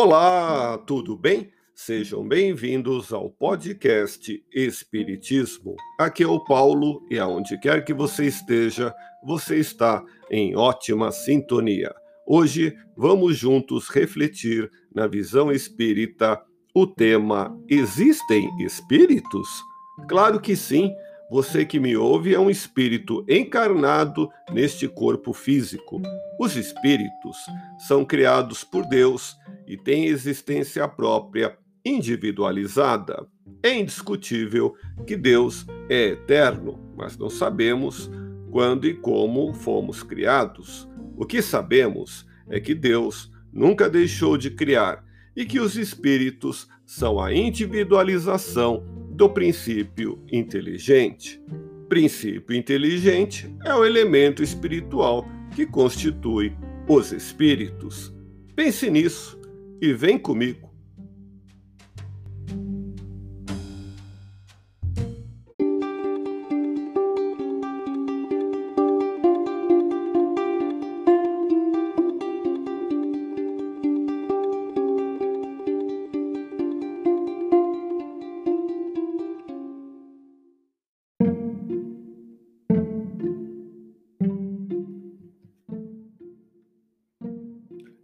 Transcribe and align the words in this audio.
Olá, 0.00 0.78
tudo 0.78 1.16
bem? 1.16 1.50
Sejam 1.74 2.22
bem-vindos 2.22 3.12
ao 3.12 3.28
podcast 3.28 4.40
Espiritismo. 4.54 5.74
Aqui 5.98 6.22
é 6.22 6.26
o 6.28 6.38
Paulo 6.38 7.04
e 7.10 7.18
aonde 7.18 7.58
quer 7.58 7.84
que 7.84 7.92
você 7.92 8.26
esteja, 8.26 8.94
você 9.24 9.56
está 9.56 10.04
em 10.30 10.54
ótima 10.54 11.10
sintonia. 11.10 11.92
Hoje 12.24 12.76
vamos 12.96 13.36
juntos 13.36 13.88
refletir 13.88 14.70
na 14.94 15.08
visão 15.08 15.50
espírita 15.50 16.40
o 16.72 16.86
tema 16.86 17.60
Existem 17.68 18.48
espíritos? 18.62 19.48
Claro 20.08 20.40
que 20.40 20.54
sim. 20.54 20.94
Você 21.28 21.66
que 21.66 21.80
me 21.80 21.96
ouve 21.96 22.32
é 22.32 22.38
um 22.38 22.48
espírito 22.48 23.24
encarnado 23.28 24.30
neste 24.52 24.86
corpo 24.86 25.32
físico. 25.32 26.00
Os 26.38 26.56
espíritos 26.56 27.36
são 27.88 28.04
criados 28.04 28.62
por 28.62 28.86
Deus 28.86 29.36
e 29.68 29.76
têm 29.76 30.06
existência 30.06 30.88
própria, 30.88 31.56
individualizada. 31.84 33.26
É 33.62 33.76
indiscutível 33.76 34.74
que 35.06 35.14
Deus 35.14 35.66
é 35.90 36.08
eterno, 36.08 36.80
mas 36.96 37.18
não 37.18 37.28
sabemos 37.28 38.10
quando 38.50 38.86
e 38.86 38.94
como 38.94 39.52
fomos 39.52 40.02
criados. 40.02 40.88
O 41.16 41.26
que 41.26 41.42
sabemos 41.42 42.26
é 42.48 42.58
que 42.58 42.74
Deus 42.74 43.30
nunca 43.52 43.90
deixou 43.90 44.38
de 44.38 44.50
criar 44.50 45.04
e 45.36 45.44
que 45.44 45.60
os 45.60 45.76
espíritos 45.76 46.66
são 46.86 47.20
a 47.20 47.32
individualização 47.34 48.84
do 49.10 49.28
princípio 49.28 50.24
inteligente. 50.32 51.42
Princípio 51.88 52.56
inteligente 52.56 53.54
é 53.64 53.74
o 53.74 53.84
elemento 53.84 54.42
espiritual 54.42 55.26
que 55.54 55.66
constitui 55.66 56.56
os 56.88 57.12
espíritos. 57.12 58.14
Pense 58.54 58.90
nisso 58.90 59.37
e 59.80 59.92
vem 59.92 60.18
comigo. 60.18 60.67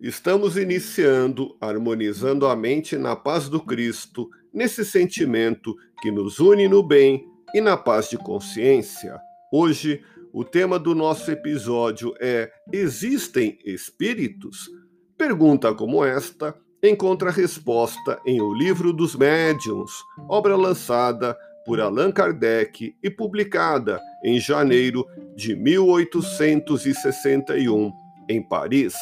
Estamos 0.06 0.58
iniciando, 0.58 1.56
harmonizando 1.58 2.46
a 2.46 2.54
mente 2.54 2.98
na 2.98 3.16
paz 3.16 3.48
do 3.48 3.58
Cristo, 3.58 4.28
nesse 4.52 4.84
sentimento 4.84 5.74
que 6.02 6.10
nos 6.10 6.40
une 6.40 6.68
no 6.68 6.82
bem 6.82 7.26
e 7.54 7.60
na 7.62 7.74
paz 7.74 8.10
de 8.10 8.18
consciência. 8.18 9.18
Hoje, 9.50 10.02
o 10.30 10.44
tema 10.44 10.78
do 10.78 10.94
nosso 10.94 11.30
episódio 11.30 12.12
é: 12.20 12.52
Existem 12.70 13.58
espíritos? 13.64 14.68
Pergunta 15.16 15.74
como 15.74 16.04
esta 16.04 16.54
encontra 16.82 17.30
resposta 17.30 18.20
em 18.26 18.42
O 18.42 18.52
Livro 18.52 18.92
dos 18.92 19.16
Médiuns, 19.16 19.90
obra 20.28 20.54
lançada 20.54 21.34
por 21.64 21.80
Allan 21.80 22.12
Kardec 22.12 22.94
e 23.02 23.08
publicada 23.08 23.98
em 24.22 24.38
janeiro 24.38 25.06
de 25.34 25.56
1861 25.56 27.90
em 28.28 28.42
Paris. 28.42 28.94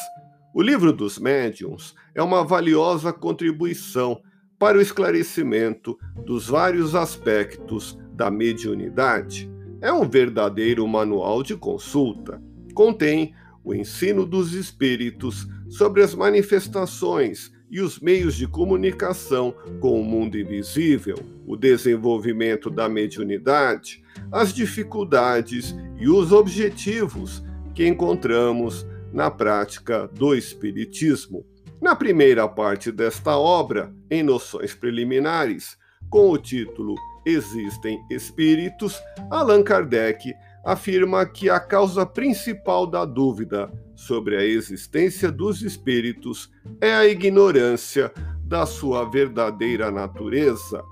O 0.55 0.61
livro 0.61 0.93
dos 0.93 1.17
médiuns 1.17 1.95
é 2.13 2.21
uma 2.21 2.45
valiosa 2.45 3.11
contribuição 3.11 4.21
para 4.59 4.77
o 4.77 4.81
esclarecimento 4.81 5.97
dos 6.23 6.47
vários 6.47 6.93
aspectos 6.93 7.97
da 8.13 8.29
mediunidade. 8.29 9.51
É 9.81 9.91
um 9.91 10.07
verdadeiro 10.07 10.87
manual 10.87 11.41
de 11.41 11.55
consulta. 11.55 12.39
Contém 12.75 13.33
o 13.63 13.73
ensino 13.73 14.27
dos 14.27 14.53
espíritos 14.53 15.47
sobre 15.69 16.03
as 16.03 16.13
manifestações 16.13 17.51
e 17.71 17.81
os 17.81 17.99
meios 17.99 18.35
de 18.35 18.47
comunicação 18.47 19.55
com 19.79 19.99
o 19.99 20.05
mundo 20.05 20.37
invisível, 20.37 21.15
o 21.47 21.57
desenvolvimento 21.57 22.69
da 22.69 22.87
mediunidade, 22.87 24.03
as 24.31 24.53
dificuldades 24.53 25.75
e 25.97 26.07
os 26.07 26.31
objetivos 26.31 27.43
que 27.73 27.87
encontramos 27.87 28.85
na 29.13 29.29
prática 29.29 30.09
do 30.11 30.33
Espiritismo. 30.33 31.45
Na 31.79 31.95
primeira 31.95 32.47
parte 32.47 32.91
desta 32.91 33.37
obra, 33.37 33.93
em 34.09 34.23
noções 34.23 34.73
preliminares, 34.73 35.77
com 36.09 36.29
o 36.29 36.37
título 36.37 36.95
Existem 37.25 38.03
Espíritos, 38.09 38.99
Allan 39.29 39.63
Kardec 39.63 40.33
afirma 40.65 41.25
que 41.25 41.49
a 41.49 41.59
causa 41.59 42.05
principal 42.05 42.87
da 42.87 43.05
dúvida 43.05 43.71
sobre 43.95 44.35
a 44.35 44.43
existência 44.43 45.31
dos 45.31 45.61
espíritos 45.61 46.49
é 46.81 46.93
a 46.93 47.05
ignorância 47.05 48.11
da 48.43 48.65
sua 48.65 49.09
verdadeira 49.09 49.91
natureza. 49.91 50.83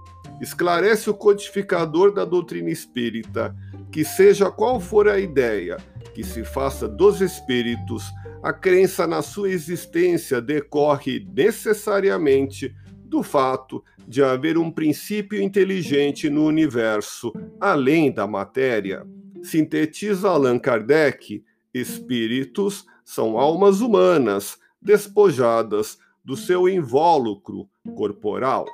Esclarece 0.41 1.09
o 1.09 1.13
codificador 1.13 2.13
da 2.13 2.25
doutrina 2.25 2.69
espírita 2.69 3.55
que, 3.91 4.03
seja 4.03 4.49
qual 4.49 4.79
for 4.79 5.07
a 5.07 5.19
ideia 5.19 5.77
que 6.13 6.23
se 6.23 6.43
faça 6.43 6.87
dos 6.87 7.21
espíritos, 7.21 8.03
a 8.43 8.51
crença 8.51 9.07
na 9.07 9.21
sua 9.21 9.49
existência 9.49 10.41
decorre 10.41 11.27
necessariamente 11.33 12.73
do 13.03 13.21
fato 13.21 13.83
de 14.07 14.23
haver 14.23 14.57
um 14.57 14.71
princípio 14.71 15.41
inteligente 15.41 16.29
no 16.29 16.45
universo, 16.45 17.33
além 17.59 18.11
da 18.11 18.25
matéria. 18.25 19.05
Sintetiza 19.43 20.29
Allan 20.29 20.59
Kardec: 20.59 21.43
espíritos 21.73 22.85
são 23.03 23.37
almas 23.37 23.81
humanas 23.81 24.57
despojadas 24.81 25.97
do 26.23 26.35
seu 26.35 26.69
invólucro 26.69 27.67
corporal. 27.95 28.65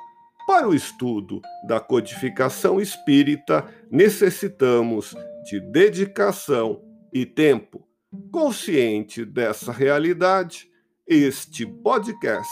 Para 0.46 0.68
o 0.68 0.74
estudo 0.74 1.42
da 1.66 1.78
codificação 1.78 2.80
espírita, 2.80 3.66
necessitamos 3.90 5.14
de 5.44 5.60
dedicação 5.60 6.87
e 7.12 7.26
tempo. 7.26 7.86
Consciente 8.30 9.24
dessa 9.24 9.72
realidade, 9.72 10.70
este 11.06 11.66
podcast 11.66 12.50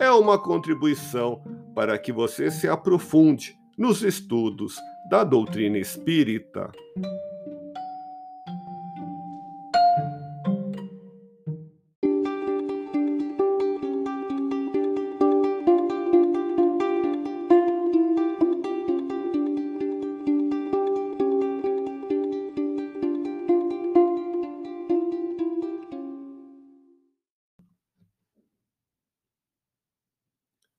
é 0.00 0.10
uma 0.10 0.38
contribuição 0.38 1.42
para 1.74 1.98
que 1.98 2.12
você 2.12 2.50
se 2.50 2.68
aprofunde 2.68 3.54
nos 3.76 4.02
estudos 4.02 4.76
da 5.10 5.24
doutrina 5.24 5.78
espírita. 5.78 6.70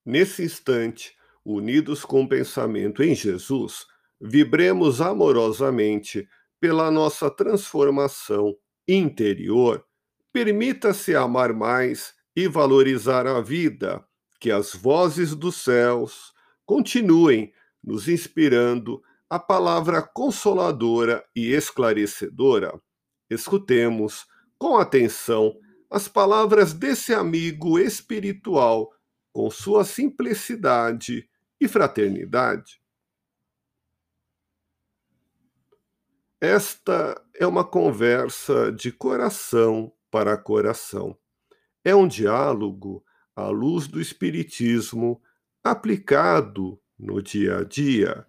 Nesse 0.05 0.43
instante, 0.43 1.15
unidos 1.45 2.03
com 2.03 2.23
o 2.23 2.27
pensamento 2.27 3.01
em 3.01 3.15
Jesus, 3.15 3.85
vibremos 4.19 5.01
amorosamente 5.01 6.27
pela 6.59 6.89
nossa 6.89 7.29
transformação 7.29 8.55
interior. 8.87 9.85
Permita-se 10.31 11.15
amar 11.15 11.53
mais 11.53 12.13
e 12.35 12.47
valorizar 12.47 13.27
a 13.27 13.41
vida, 13.41 14.03
que 14.39 14.51
as 14.51 14.73
vozes 14.73 15.35
dos 15.35 15.55
céus 15.57 16.33
continuem 16.65 17.53
nos 17.83 18.07
inspirando 18.07 19.01
a 19.29 19.39
palavra 19.39 20.01
consoladora 20.01 21.23
e 21.35 21.51
esclarecedora. 21.53 22.79
Escutemos 23.29 24.25
com 24.57 24.77
atenção 24.77 25.55
as 25.89 26.07
palavras 26.07 26.73
desse 26.73 27.13
amigo 27.13 27.77
espiritual 27.77 28.89
com 29.33 29.49
sua 29.49 29.83
simplicidade 29.83 31.27
e 31.59 31.67
fraternidade. 31.67 32.79
Esta 36.39 37.19
é 37.33 37.47
uma 37.47 37.63
conversa 37.63 38.71
de 38.71 38.91
coração 38.91 39.91
para 40.11 40.37
coração. 40.37 41.17
É 41.83 41.95
um 41.95 42.07
diálogo 42.07 43.03
à 43.35 43.47
luz 43.47 43.87
do 43.87 43.99
Espiritismo 43.99 45.21
aplicado 45.63 46.79
no 46.99 47.21
dia 47.21 47.57
a 47.57 47.63
dia. 47.63 48.27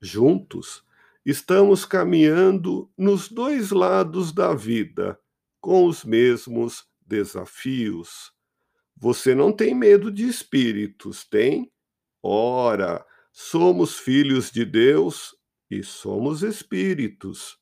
Juntos, 0.00 0.84
estamos 1.24 1.84
caminhando 1.86 2.90
nos 2.98 3.28
dois 3.28 3.70
lados 3.70 4.32
da 4.32 4.52
vida 4.52 5.18
com 5.60 5.86
os 5.86 6.04
mesmos 6.04 6.86
desafios 7.06 8.35
Você 8.96 9.34
não 9.34 9.52
tem 9.52 9.74
medo 9.74 10.10
de 10.10 10.26
espíritos, 10.26 11.24
tem? 11.24 11.70
Ora, 12.22 13.04
somos 13.30 13.98
filhos 13.98 14.50
de 14.50 14.64
Deus 14.64 15.36
e 15.70 15.82
somos 15.82 16.42
espíritos. 16.42 17.58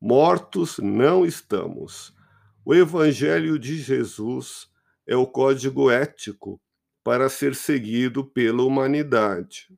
Mortos 0.00 0.78
não 0.78 1.26
estamos. 1.26 2.14
O 2.64 2.74
Evangelho 2.74 3.58
de 3.58 3.76
Jesus 3.76 4.68
é 5.06 5.16
o 5.16 5.26
código 5.26 5.90
ético 5.90 6.60
para 7.04 7.28
ser 7.28 7.54
seguido 7.54 8.24
pela 8.24 8.62
humanidade. 8.62 9.68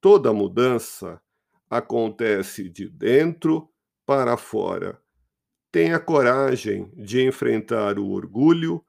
Toda 0.00 0.32
mudança 0.32 1.20
acontece 1.68 2.68
de 2.68 2.88
dentro 2.88 3.68
para 4.06 4.36
fora. 4.36 5.00
Tenha 5.70 5.98
coragem 5.98 6.90
de 6.96 7.22
enfrentar 7.22 7.98
o 7.98 8.10
orgulho, 8.10 8.84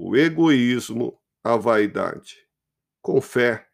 o 0.00 0.16
egoísmo, 0.16 1.20
a 1.42 1.56
vaidade. 1.56 2.46
Com 3.02 3.20
fé, 3.20 3.68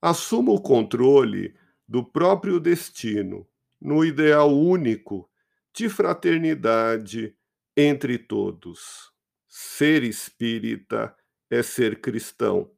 assuma 0.00 0.52
o 0.52 0.60
controle 0.60 1.54
do 1.86 2.02
próprio 2.02 2.58
destino, 2.58 3.46
no 3.78 4.02
ideal 4.02 4.50
único 4.58 5.30
de 5.74 5.90
fraternidade 5.90 7.36
entre 7.76 8.16
todos. 8.16 9.12
Ser 9.46 10.02
espírita 10.02 11.14
é 11.50 11.62
ser 11.62 12.00
cristão, 12.00 12.70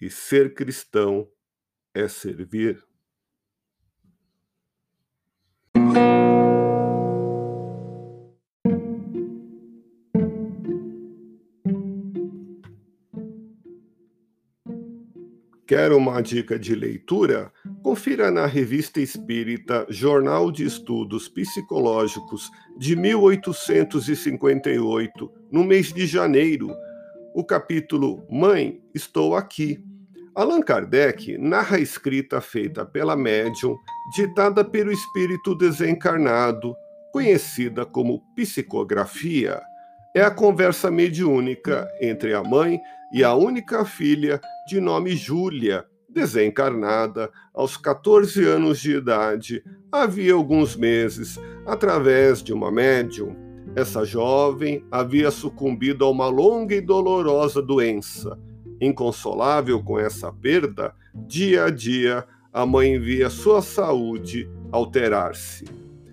e 0.00 0.08
ser 0.08 0.54
cristão 0.54 1.28
é 1.92 2.06
servir. 2.06 2.80
Quer 15.66 15.92
uma 15.92 16.20
dica 16.20 16.58
de 16.58 16.74
leitura? 16.74 17.50
Confira 17.82 18.30
na 18.30 18.44
Revista 18.44 19.00
Espírita 19.00 19.86
Jornal 19.88 20.52
de 20.52 20.66
Estudos 20.66 21.26
Psicológicos 21.26 22.50
de 22.76 22.94
1858, 22.94 25.32
no 25.50 25.64
mês 25.64 25.90
de 25.90 26.06
janeiro, 26.06 26.68
o 27.34 27.42
capítulo 27.42 28.26
Mãe, 28.30 28.78
Estou 28.94 29.34
Aqui. 29.34 29.82
Allan 30.34 30.60
Kardec 30.60 31.38
narra 31.38 31.78
a 31.78 31.80
escrita 31.80 32.42
feita 32.42 32.84
pela 32.84 33.16
médium, 33.16 33.78
ditada 34.14 34.62
pelo 34.62 34.92
espírito 34.92 35.54
desencarnado, 35.54 36.76
conhecida 37.10 37.86
como 37.86 38.20
psicografia. 38.34 39.62
É 40.16 40.22
a 40.22 40.30
conversa 40.30 40.92
mediúnica 40.92 41.90
entre 42.00 42.34
a 42.34 42.42
mãe 42.44 42.80
e 43.12 43.24
a 43.24 43.34
única 43.34 43.84
filha 43.84 44.40
de 44.68 44.80
nome 44.80 45.16
Júlia, 45.16 45.84
desencarnada 46.08 47.28
aos 47.52 47.76
14 47.76 48.44
anos 48.44 48.78
de 48.78 48.96
idade, 48.96 49.64
havia 49.90 50.34
alguns 50.34 50.76
meses, 50.76 51.36
através 51.66 52.44
de 52.44 52.52
uma 52.52 52.70
médium. 52.70 53.34
Essa 53.74 54.04
jovem 54.04 54.86
havia 54.88 55.32
sucumbido 55.32 56.04
a 56.04 56.10
uma 56.10 56.28
longa 56.28 56.76
e 56.76 56.80
dolorosa 56.80 57.60
doença. 57.60 58.38
Inconsolável 58.80 59.82
com 59.82 59.98
essa 59.98 60.32
perda, 60.32 60.94
dia 61.12 61.64
a 61.64 61.70
dia 61.70 62.24
a 62.52 62.64
mãe 62.64 63.00
via 63.00 63.28
sua 63.28 63.60
saúde 63.60 64.48
alterar-se. 64.70 65.64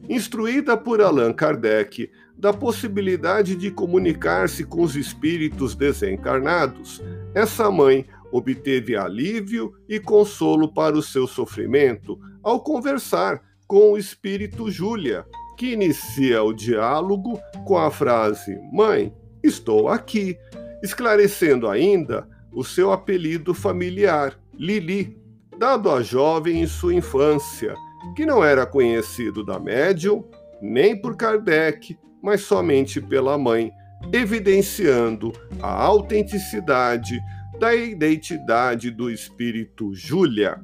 Instruída 0.09 0.75
por 0.75 1.01
Allan 1.01 1.31
Kardec 1.33 2.09
da 2.41 2.51
possibilidade 2.51 3.55
de 3.55 3.69
comunicar-se 3.69 4.63
com 4.65 4.81
os 4.81 4.95
espíritos 4.95 5.75
desencarnados, 5.75 6.99
essa 7.35 7.69
mãe 7.69 8.07
obteve 8.31 8.95
alívio 8.95 9.73
e 9.87 9.99
consolo 9.99 10.73
para 10.73 10.97
o 10.97 11.03
seu 11.03 11.27
sofrimento 11.27 12.19
ao 12.41 12.59
conversar 12.63 13.39
com 13.67 13.91
o 13.91 13.97
espírito 13.97 14.71
Júlia, 14.71 15.23
que 15.55 15.73
inicia 15.73 16.41
o 16.41 16.51
diálogo 16.51 17.39
com 17.63 17.77
a 17.77 17.91
frase: 17.91 18.57
Mãe, 18.73 19.13
estou 19.43 19.87
aqui, 19.87 20.35
esclarecendo 20.81 21.69
ainda 21.69 22.27
o 22.51 22.63
seu 22.63 22.91
apelido 22.91 23.53
familiar, 23.53 24.35
Lili, 24.55 25.15
dado 25.59 25.91
à 25.91 26.01
jovem 26.01 26.63
em 26.63 26.65
sua 26.65 26.95
infância, 26.95 27.75
que 28.15 28.25
não 28.25 28.43
era 28.43 28.65
conhecido 28.65 29.45
da 29.45 29.59
médium 29.59 30.25
nem 30.59 30.99
por 30.99 31.15
Kardec, 31.15 31.97
mas 32.21 32.41
somente 32.41 33.01
pela 33.01 33.37
mãe, 33.37 33.71
evidenciando 34.11 35.31
a 35.61 35.71
autenticidade 35.71 37.19
da 37.59 37.75
identidade 37.75 38.89
do 38.89 39.09
espírito 39.09 39.93
Júlia, 39.93 40.59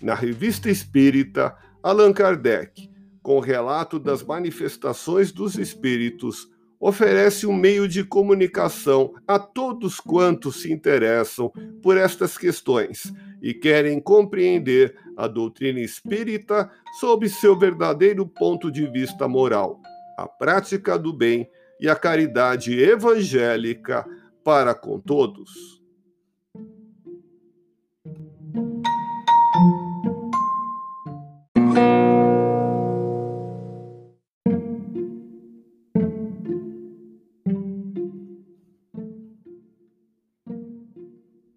na 0.00 0.14
Revista 0.14 0.68
Espírita 0.68 1.54
Allan 1.82 2.12
Kardec, 2.12 2.90
com 3.22 3.36
o 3.36 3.40
relato 3.40 3.98
das 3.98 4.22
manifestações 4.22 5.32
dos 5.32 5.56
espíritos, 5.56 6.48
oferece 6.78 7.46
um 7.46 7.52
meio 7.52 7.86
de 7.86 8.02
comunicação 8.02 9.14
a 9.26 9.38
todos 9.38 10.00
quantos 10.00 10.62
se 10.62 10.72
interessam 10.72 11.52
por 11.80 11.96
estas 11.96 12.36
questões 12.36 13.12
e 13.40 13.54
querem 13.54 14.00
compreender 14.00 14.96
a 15.16 15.28
doutrina 15.28 15.78
espírita 15.78 16.68
sob 16.98 17.28
seu 17.28 17.56
verdadeiro 17.56 18.26
ponto 18.26 18.70
de 18.70 18.86
vista 18.88 19.28
moral, 19.28 19.80
a 20.16 20.26
prática 20.26 20.98
do 20.98 21.12
bem 21.12 21.48
e 21.80 21.88
a 21.88 21.96
caridade 21.96 22.78
evangélica 22.78 24.06
para 24.44 24.74
com 24.74 25.00
todos. 25.00 25.82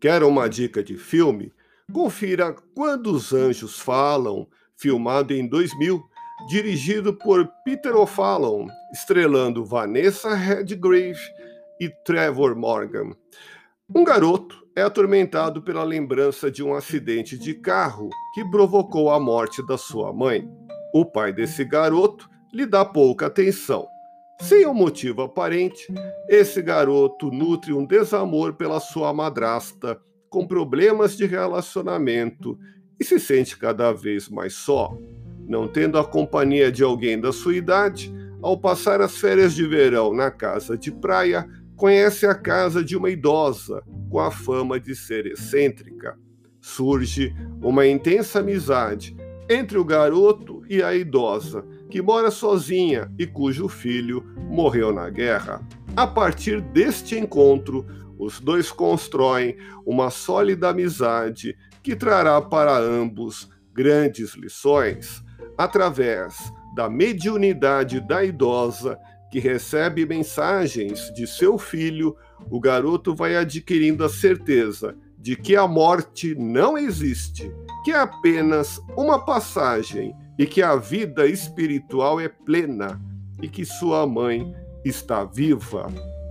Quer 0.05 0.23
uma 0.23 0.47
dica 0.47 0.83
de 0.83 0.97
filme? 0.97 1.51
Confira 1.91 2.55
Quando 2.75 3.11
os 3.11 3.33
Anjos 3.33 3.79
Falam, 3.79 4.47
filmado 4.75 5.33
em 5.33 5.47
2000, 5.47 6.03
dirigido 6.47 7.13
por 7.13 7.47
Peter 7.63 7.95
O'Fallon, 7.95 8.67
estrelando 8.93 9.65
Vanessa 9.65 10.33
Redgrave 10.33 11.19
e 11.79 11.89
Trevor 12.03 12.55
Morgan. 12.55 13.11
Um 13.93 14.03
garoto 14.03 14.65
é 14.75 14.81
atormentado 14.81 15.61
pela 15.61 15.83
lembrança 15.83 16.51
de 16.51 16.63
um 16.63 16.73
acidente 16.73 17.37
de 17.37 17.53
carro 17.53 18.09
que 18.33 18.43
provocou 18.49 19.11
a 19.11 19.19
morte 19.19 19.65
da 19.65 19.77
sua 19.77 20.11
mãe. 20.11 20.49
O 20.93 21.05
pai 21.05 21.31
desse 21.31 21.63
garoto 21.63 22.29
lhe 22.53 22.65
dá 22.65 22.83
pouca 22.83 23.27
atenção 23.27 23.87
sem 24.41 24.65
um 24.65 24.73
motivo 24.73 25.21
aparente, 25.21 25.87
esse 26.27 26.61
garoto 26.61 27.31
nutre 27.31 27.73
um 27.73 27.85
desamor 27.85 28.53
pela 28.53 28.79
sua 28.79 29.13
madrasta, 29.13 29.99
com 30.29 30.45
problemas 30.45 31.15
de 31.15 31.25
relacionamento 31.25 32.59
e 32.99 33.05
se 33.05 33.19
sente 33.19 33.57
cada 33.57 33.93
vez 33.93 34.27
mais 34.27 34.53
só. 34.53 34.97
Não 35.47 35.67
tendo 35.67 35.97
a 35.97 36.03
companhia 36.03 36.71
de 36.71 36.83
alguém 36.83 37.19
da 37.19 37.31
sua 37.31 37.55
idade, 37.55 38.13
ao 38.41 38.57
passar 38.57 39.01
as 39.01 39.17
férias 39.17 39.53
de 39.53 39.65
verão 39.65 40.13
na 40.13 40.31
casa 40.31 40.77
de 40.77 40.91
praia, 40.91 41.47
conhece 41.75 42.25
a 42.25 42.33
casa 42.33 42.83
de 42.83 42.95
uma 42.95 43.09
idosa 43.09 43.83
com 44.09 44.19
a 44.19 44.31
fama 44.31 44.79
de 44.79 44.95
ser 44.95 45.25
excêntrica. 45.25 46.17
Surge 46.61 47.35
uma 47.61 47.85
intensa 47.85 48.39
amizade 48.39 49.15
entre 49.49 49.77
o 49.77 49.85
garoto 49.85 50.63
e 50.67 50.81
a 50.81 50.95
idosa, 50.95 51.63
que 51.89 52.01
mora 52.01 52.31
sozinha 52.31 53.11
e 53.19 53.27
cujo 53.27 53.67
filho 53.67 54.23
morreu 54.49 54.91
na 54.91 55.09
guerra. 55.09 55.61
A 55.95 56.07
partir 56.07 56.61
deste 56.61 57.17
encontro, 57.17 57.85
os 58.17 58.39
dois 58.39 58.71
constroem 58.71 59.57
uma 59.85 60.09
sólida 60.09 60.69
amizade 60.69 61.55
que 61.83 61.95
trará 61.95 62.41
para 62.41 62.77
ambos 62.77 63.49
grandes 63.73 64.33
lições 64.33 65.24
através 65.57 66.51
da 66.75 66.89
mediunidade 66.89 67.99
da 67.99 68.23
idosa 68.23 68.99
que 69.31 69.39
recebe 69.39 70.05
mensagens 70.05 71.11
de 71.13 71.25
seu 71.25 71.57
filho, 71.57 72.15
o 72.49 72.59
garoto 72.59 73.15
vai 73.15 73.35
adquirindo 73.35 74.03
a 74.03 74.09
certeza 74.09 74.95
de 75.17 75.35
que 75.35 75.55
a 75.55 75.67
morte 75.67 76.35
não 76.35 76.77
existe, 76.77 77.51
que 77.83 77.91
é 77.91 77.97
apenas 77.97 78.79
uma 78.95 79.25
passagem 79.25 80.15
e 80.37 80.45
que 80.45 80.61
a 80.61 80.75
vida 80.75 81.25
espiritual 81.25 82.19
é 82.19 82.27
plena 82.27 83.01
e 83.41 83.47
que 83.47 83.65
sua 83.65 84.05
mãe 84.05 84.53
está 84.83 85.23
viva. 85.23 85.87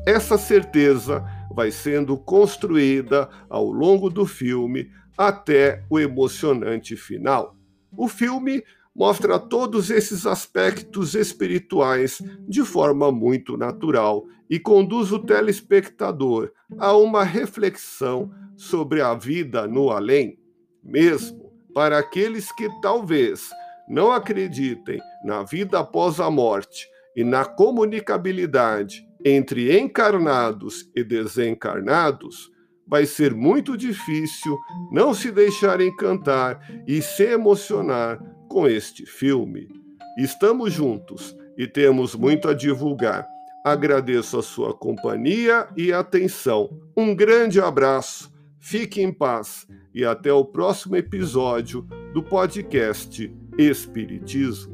Essa 0.07 0.39
certeza 0.39 1.25
vai 1.55 1.71
sendo 1.71 2.17
construída 2.17 3.29
ao 3.49 3.71
longo 3.71 4.11
do 4.11 4.27
filme 4.27 4.91
até 5.17 5.83
o 5.89 5.99
emocionante 5.99 6.97
final. 6.97 7.57
O 7.97 8.09
filme 8.09 8.63
mostra 8.95 9.39
todos 9.39 9.91
esses 9.91 10.27
aspectos 10.27 11.15
espirituais 11.15 12.23
de 12.49 12.63
forma 12.63 13.11
muito 13.11 13.57
natural 13.57 14.25
e 14.49 14.59
conduz 14.59 15.11
o 15.11 15.19
telespectador 15.19 16.53
a 16.79 16.97
uma 16.97 17.25
reflexão 17.25 18.31
sobre 18.57 19.01
a 19.01 19.15
vida 19.15 19.67
no 19.67 19.91
além, 19.91 20.39
mesmo 20.83 21.53
para 21.75 21.99
aqueles 21.99 22.53
que 22.53 22.69
talvez 22.81 23.51
não 23.89 24.13
acreditem 24.13 25.01
na 25.25 25.43
vida 25.43 25.81
após 25.81 26.21
a 26.21 26.31
morte 26.31 26.87
e 27.17 27.25
na 27.25 27.45
comunicabilidade 27.45 29.05
entre 29.25 29.77
encarnados 29.79 30.91
e 30.95 31.03
desencarnados, 31.03 32.51
vai 32.87 33.07
ser 33.07 33.35
muito 33.35 33.77
difícil 33.77 34.57
não 34.93 35.15
se 35.15 35.31
deixar 35.31 35.81
encantar 35.81 36.61
e 36.87 37.01
se 37.01 37.25
emocionar 37.25 38.21
com 38.55 38.69
este 38.69 39.05
filme. 39.05 39.69
Estamos 40.17 40.73
juntos 40.73 41.37
e 41.59 41.67
temos 41.67 42.15
muito 42.15 42.49
a 42.49 42.55
divulgar. 42.55 43.27
Agradeço 43.65 44.39
a 44.39 44.43
sua 44.45 44.73
companhia 44.73 45.67
e 45.77 45.93
atenção. 45.93 46.71
Um 46.97 47.17
grande 47.17 47.61
abraço, 47.61 48.33
fique 48.61 49.03
em 49.03 49.13
paz 49.13 49.67
e 49.93 50.05
até 50.05 50.33
o 50.33 50.45
próximo 50.45 50.95
episódio 50.95 51.83
do 52.13 52.23
podcast 52.23 53.29
Espiritismo. 53.59 54.74